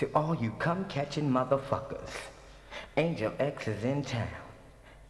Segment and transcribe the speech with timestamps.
[0.00, 2.08] To all you come catching motherfuckers,
[2.96, 4.28] Angel X is in town.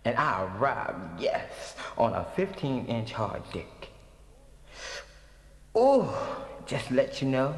[0.05, 3.89] And I arrived, yes, on a 15 inch hard dick.
[5.79, 6.09] Ooh,
[6.67, 7.55] just let you know,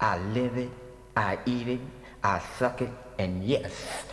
[0.00, 0.70] I live it,
[1.16, 1.80] I eat it,
[2.24, 4.04] I suck it, and yes,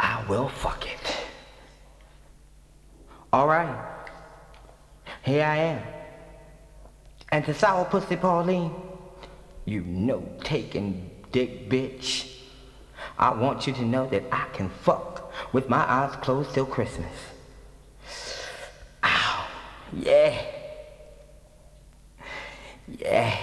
[0.00, 1.16] I will fuck it.
[3.32, 3.78] Alright,
[5.22, 5.82] here I am.
[7.30, 8.74] And to Sour Pussy Pauline,
[9.66, 12.36] you know taking dick bitch.
[13.18, 17.12] I want you to know that I can fuck with my eyes closed till Christmas.
[19.02, 19.46] Ow,
[19.92, 20.42] yeah.
[22.88, 23.38] Yeah.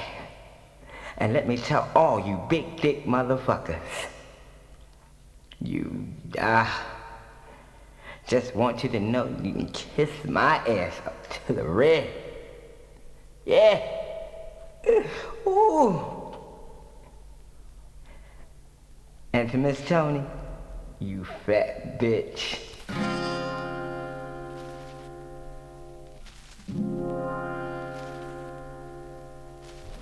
[1.17, 3.79] And let me tell all you big dick motherfuckers.
[5.59, 6.07] You,
[6.39, 6.85] ah.
[8.27, 11.15] just want you to know you can kiss my ass up
[11.47, 12.07] to the red.
[13.45, 13.81] Yeah.
[15.47, 16.16] Ooh.
[19.37, 20.23] Miss Tony,
[20.99, 22.59] you fat bitch.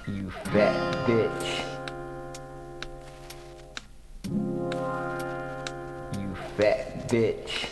[0.07, 1.65] You fat bitch.
[6.13, 7.69] You fat bitch.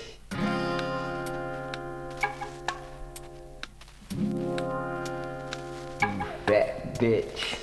[6.02, 7.63] You fat bitch.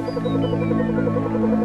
[0.00, 1.59] フフフフ。